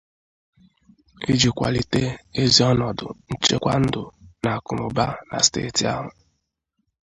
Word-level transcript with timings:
iji 1.31 1.49
kwalite 1.57 2.03
ezi 2.41 2.61
ọnọdụ 2.71 3.07
nchekwa 3.31 3.73
ndụ 3.83 4.03
na 4.43 4.49
akụnụba 4.57 5.05
na 5.29 5.37
steeti 5.45 5.83
ahụ 5.93 6.09